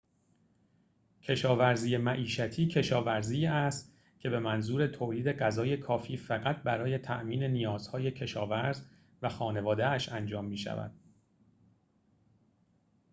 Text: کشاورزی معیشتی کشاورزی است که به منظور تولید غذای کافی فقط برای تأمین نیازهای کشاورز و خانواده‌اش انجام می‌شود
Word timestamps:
کشاورزی 1.21 1.97
معیشتی 1.97 2.67
کشاورزی 2.67 3.45
است 3.45 3.93
که 4.19 4.29
به 4.29 4.39
منظور 4.39 4.87
تولید 4.87 5.27
غذای 5.37 5.77
کافی 5.77 6.17
فقط 6.17 6.55
برای 6.63 6.97
تأمین 6.97 7.43
نیازهای 7.43 8.11
کشاورز 8.11 8.85
و 9.21 9.29
خانواده‌اش 9.29 10.09
انجام 10.09 10.45
می‌شود 10.45 10.91